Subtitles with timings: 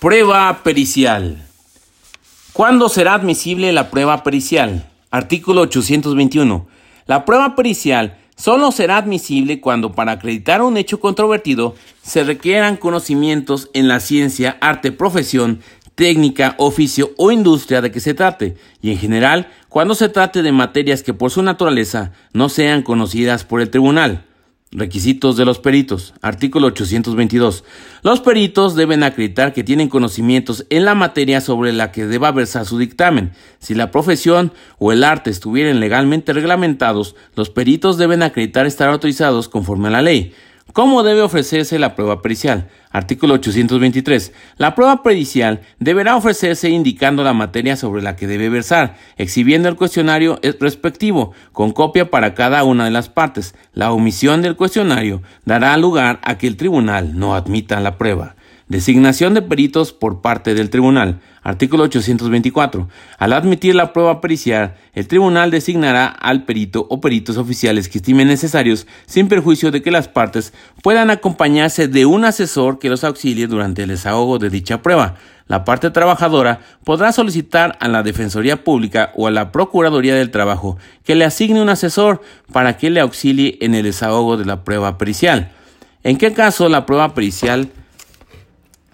[0.00, 1.38] Prueba pericial.
[2.52, 4.90] ¿Cuándo será admisible la prueba pericial?
[5.10, 6.66] Artículo 821.
[7.06, 13.70] La prueba pericial solo será admisible cuando para acreditar un hecho controvertido se requieran conocimientos
[13.72, 15.60] en la ciencia, arte, profesión,
[15.94, 20.52] técnica, oficio o industria de que se trate, y en general cuando se trate de
[20.52, 24.24] materias que por su naturaleza no sean conocidas por el tribunal.
[24.76, 26.14] Requisitos de los peritos.
[26.20, 27.62] Artículo 822.
[28.02, 32.66] Los peritos deben acreditar que tienen conocimientos en la materia sobre la que deba versar
[32.66, 33.34] su dictamen.
[33.60, 39.48] Si la profesión o el arte estuvieran legalmente reglamentados, los peritos deben acreditar estar autorizados
[39.48, 40.34] conforme a la ley.
[40.72, 42.68] ¿Cómo debe ofrecerse la prueba pericial?
[42.90, 44.32] Artículo 823.
[44.56, 49.76] La prueba pericial deberá ofrecerse indicando la materia sobre la que debe versar, exhibiendo el
[49.76, 53.54] cuestionario respectivo, con copia para cada una de las partes.
[53.72, 58.34] La omisión del cuestionario dará lugar a que el tribunal no admita la prueba.
[58.66, 61.20] Designación de peritos por parte del tribunal.
[61.42, 62.88] Artículo 824.
[63.18, 68.26] Al admitir la prueba pericial, el tribunal designará al perito o peritos oficiales que estimen
[68.26, 73.48] necesarios, sin perjuicio de que las partes puedan acompañarse de un asesor que los auxilie
[73.48, 75.16] durante el desahogo de dicha prueba.
[75.46, 80.78] La parte trabajadora podrá solicitar a la Defensoría Pública o a la Procuraduría del Trabajo
[81.04, 84.96] que le asigne un asesor para que le auxilie en el desahogo de la prueba
[84.96, 85.52] pericial.
[86.02, 87.68] ¿En qué caso la prueba pericial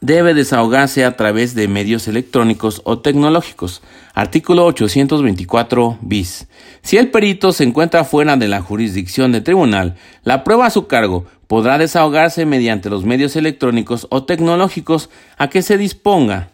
[0.00, 3.82] debe desahogarse a través de medios electrónicos o tecnológicos.
[4.14, 6.48] Artículo 824 bis.
[6.82, 10.86] Si el perito se encuentra fuera de la jurisdicción del tribunal, la prueba a su
[10.86, 16.50] cargo podrá desahogarse mediante los medios electrónicos o tecnológicos a que se disponga.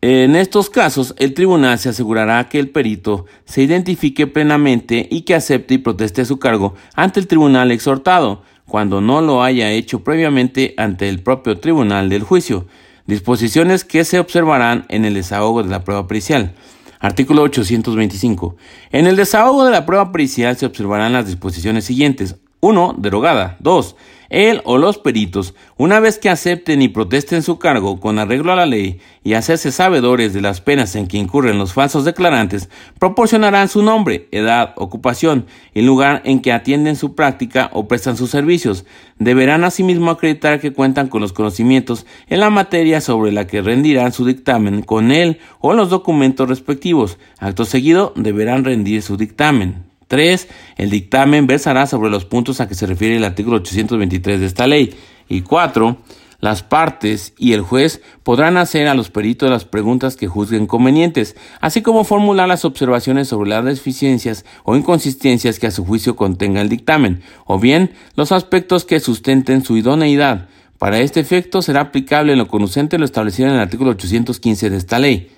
[0.00, 5.34] En estos casos, el tribunal se asegurará que el perito se identifique plenamente y que
[5.34, 10.74] acepte y proteste su cargo ante el tribunal exhortado, cuando no lo haya hecho previamente
[10.76, 12.66] ante el propio tribunal del juicio.
[13.06, 16.54] Disposiciones que se observarán en el desahogo de la prueba pericial.
[17.00, 18.56] Artículo 825.
[18.90, 22.36] En el desahogo de la prueba pericial se observarán las disposiciones siguientes.
[22.64, 22.94] 1.
[22.96, 23.56] Derogada.
[23.60, 23.94] 2.
[24.30, 28.56] Él o los peritos, una vez que acepten y protesten su cargo con arreglo a
[28.56, 33.68] la ley y hacerse sabedores de las penas en que incurren los falsos declarantes, proporcionarán
[33.68, 38.86] su nombre, edad, ocupación y lugar en que atienden su práctica o prestan sus servicios.
[39.18, 44.12] Deberán asimismo acreditar que cuentan con los conocimientos en la materia sobre la que rendirán
[44.12, 47.18] su dictamen con él o los documentos respectivos.
[47.38, 49.93] Acto seguido deberán rendir su dictamen.
[50.14, 50.48] 3.
[50.76, 54.68] El dictamen versará sobre los puntos a que se refiere el artículo 823 de esta
[54.68, 54.94] ley.
[55.28, 55.98] Y 4.
[56.38, 61.34] Las partes y el juez podrán hacer a los peritos las preguntas que juzguen convenientes,
[61.60, 66.60] así como formular las observaciones sobre las deficiencias o inconsistencias que a su juicio contenga
[66.60, 70.46] el dictamen, o bien los aspectos que sustenten su idoneidad.
[70.78, 74.76] Para este efecto será aplicable en lo conducente lo establecido en el artículo 815 de
[74.76, 75.32] esta ley.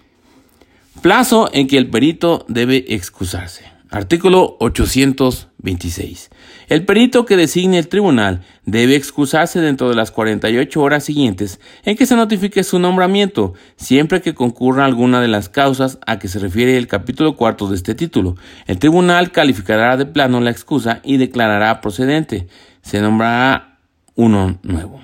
[1.01, 3.76] Plazo en que el perito debe excusarse.
[3.91, 6.31] Artículo 826.
[6.69, 11.97] El perito que designe el tribunal debe excusarse dentro de las 48 horas siguientes en
[11.97, 16.41] que se notifique su nombramiento, siempre que concurra alguna de las causas a que se
[16.41, 18.35] refiere el capítulo cuarto de este título.
[18.67, 22.49] El tribunal calificará de plano la excusa y declarará procedente.
[22.83, 23.79] Se nombrará
[24.17, 25.01] uno nuevo.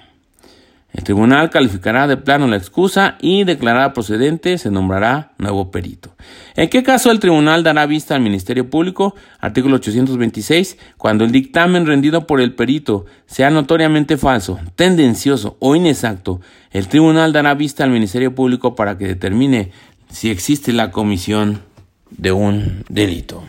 [0.92, 6.14] El tribunal calificará de plano la excusa y declarará procedente, se nombrará nuevo perito.
[6.54, 9.14] ¿En qué caso el tribunal dará vista al Ministerio Público?
[9.40, 10.76] Artículo 826.
[10.98, 16.42] Cuando el dictamen rendido por el perito sea notoriamente falso, tendencioso o inexacto,
[16.72, 19.72] el tribunal dará vista al Ministerio Público para que determine
[20.10, 21.62] si existe la comisión
[22.10, 23.42] de un delito.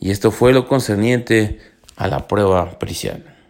[0.00, 1.60] Y esto fue lo concerniente
[1.96, 3.33] a la prueba pericial.